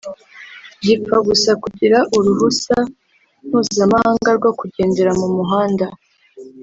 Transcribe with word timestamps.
gipfa 0.85 1.17
gusa 1.27 1.51
kugira 1.63 1.97
uruhusa 2.17 2.75
mpuza-mahanga 3.47 4.29
rwo 4.37 4.51
kugendera 4.59 5.11
mu 5.21 5.27
muhanda 5.35 5.85